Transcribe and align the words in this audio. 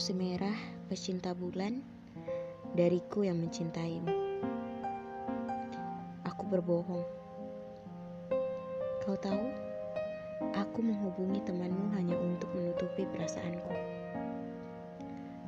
semerah, 0.00 0.56
pecinta 0.88 1.36
bulan, 1.36 1.84
dariku 2.72 3.22
yang 3.22 3.36
mencintaimu. 3.38 4.08
Aku 6.24 6.42
berbohong. 6.48 7.04
Kau 9.04 9.14
tahu, 9.20 9.44
aku 10.56 10.78
menghubungi 10.80 11.44
temanmu 11.44 11.92
hanya 11.94 12.16
untuk 12.16 12.48
menutupi 12.56 13.04
perasaanku. 13.14 13.74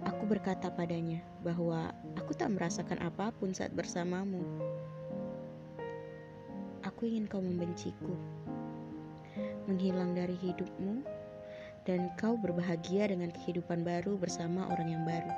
Aku 0.05 0.23
berkata 0.29 0.71
padanya 0.71 1.25
bahwa 1.41 1.91
aku 2.15 2.37
tak 2.37 2.53
merasakan 2.53 3.01
apa 3.01 3.33
pun 3.33 3.51
saat 3.57 3.73
bersamamu. 3.73 4.45
Aku 6.85 7.09
ingin 7.09 7.25
kau 7.25 7.41
membenciku, 7.41 8.15
menghilang 9.67 10.13
dari 10.13 10.37
hidupmu, 10.39 11.22
dan 11.83 12.15
kau 12.15 12.39
berbahagia 12.39 13.11
dengan 13.11 13.35
kehidupan 13.35 13.83
baru 13.83 14.15
bersama 14.15 14.71
orang 14.71 14.95
yang 14.95 15.03
baru. 15.03 15.35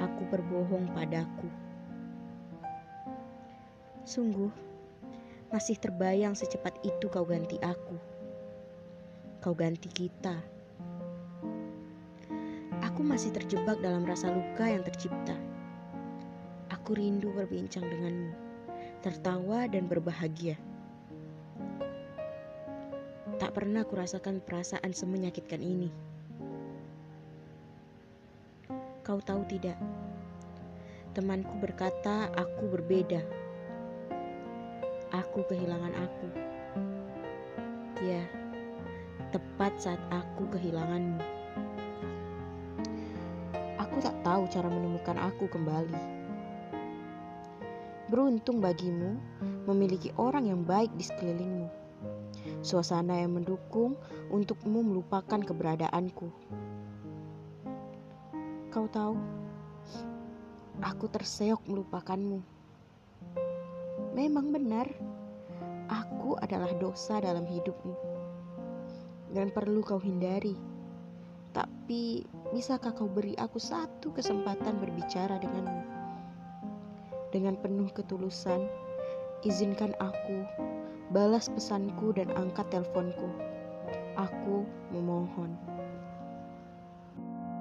Aku 0.00 0.22
berbohong 0.32 0.88
padaku. 0.96 1.48
Sungguh, 4.04 4.52
masih 5.52 5.76
terbayang 5.76 6.32
secepat 6.32 6.76
itu 6.84 7.08
kau 7.12 7.24
ganti 7.28 7.60
aku. 7.60 7.96
Kau 9.44 9.52
ganti 9.52 9.92
kita. 9.92 10.40
Aku 12.80 13.04
masih 13.04 13.32
terjebak 13.32 13.80
dalam 13.84 14.08
rasa 14.08 14.32
luka 14.32 14.64
yang 14.64 14.84
tercipta. 14.84 15.36
Aku 16.72 16.96
rindu 16.96 17.32
berbincang 17.32 17.84
denganmu, 17.84 18.32
tertawa 19.04 19.68
dan 19.68 19.84
berbahagia. 19.88 20.56
Tak 23.44 23.60
pernah 23.60 23.84
kurasakan 23.84 24.40
perasaan 24.40 24.96
semenyakitkan 24.96 25.60
ini. 25.60 25.92
Kau 29.04 29.20
tahu 29.20 29.44
tidak? 29.44 29.76
Temanku 31.12 31.52
berkata 31.60 32.32
aku 32.32 32.72
berbeda. 32.72 33.20
Aku 35.12 35.44
kehilangan 35.44 35.92
aku. 35.92 36.28
Ya, 38.00 38.24
tepat 39.28 39.76
saat 39.76 40.00
aku 40.08 40.48
kehilanganmu. 40.48 41.20
Aku 43.76 44.00
tak 44.00 44.16
tahu 44.24 44.48
cara 44.48 44.72
menemukan 44.72 45.20
aku 45.20 45.52
kembali. 45.52 46.00
Beruntung 48.08 48.64
bagimu 48.64 49.20
memiliki 49.68 50.16
orang 50.16 50.48
yang 50.48 50.64
baik 50.64 50.88
di 50.96 51.04
sekelilingmu 51.04 51.83
suasana 52.64 53.20
yang 53.20 53.36
mendukung 53.36 53.92
untukmu 54.32 54.80
melupakan 54.80 55.36
keberadaanku. 55.36 56.32
Kau 58.72 58.88
tahu, 58.88 59.20
aku 60.80 61.06
terseok 61.12 61.60
melupakanmu. 61.68 62.40
Memang 64.16 64.48
benar, 64.48 64.88
aku 65.92 66.40
adalah 66.40 66.72
dosa 66.80 67.20
dalam 67.20 67.44
hidupmu 67.44 67.92
dan 69.36 69.52
perlu 69.52 69.84
kau 69.84 70.00
hindari. 70.00 70.56
Tapi, 71.54 72.26
bisakah 72.50 72.96
kau 72.96 73.06
beri 73.06 73.36
aku 73.38 73.60
satu 73.60 74.10
kesempatan 74.10 74.80
berbicara 74.80 75.38
denganmu? 75.38 75.82
Dengan 77.30 77.54
penuh 77.60 77.92
ketulusan, 77.94 78.66
izinkan 79.46 79.94
aku 80.02 80.42
Balas 81.14 81.46
pesanku 81.46 82.10
dan 82.18 82.34
angkat 82.34 82.66
teleponku. 82.74 83.30
Aku 84.18 84.66
memohon. 84.90 85.54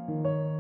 thank 0.04 0.26
you 0.28 0.53